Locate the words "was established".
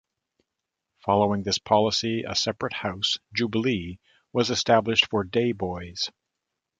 4.33-5.05